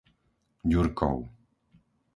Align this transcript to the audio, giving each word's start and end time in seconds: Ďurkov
Ďurkov 0.71 1.17